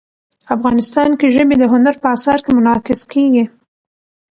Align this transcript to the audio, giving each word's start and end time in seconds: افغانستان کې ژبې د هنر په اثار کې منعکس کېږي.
افغانستان 0.55 1.09
کې 1.19 1.27
ژبې 1.35 1.55
د 1.59 1.63
هنر 1.73 1.95
په 2.01 2.07
اثار 2.15 2.39
کې 2.43 2.51
منعکس 2.57 3.01
کېږي. 3.13 3.45